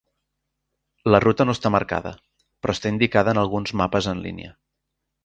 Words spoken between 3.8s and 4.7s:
mapes en línia.